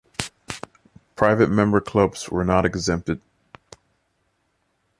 Private 1.15 1.51
member 1.51 1.79
clubs 1.79 2.27
were 2.29 2.43
not 2.43 2.65
exempted. 2.65 3.21